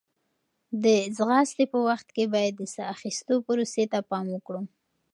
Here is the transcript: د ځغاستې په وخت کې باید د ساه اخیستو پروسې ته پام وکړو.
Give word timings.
د 0.83 0.85
ځغاستې 1.17 1.63
په 1.73 1.77
وخت 1.87 2.07
کې 2.15 2.23
باید 2.33 2.53
د 2.57 2.63
ساه 2.73 2.89
اخیستو 2.95 3.35
پروسې 3.47 3.83
ته 3.91 3.99
پام 4.09 4.25
وکړو. 4.31 4.61